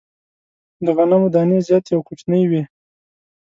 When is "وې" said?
2.47-2.63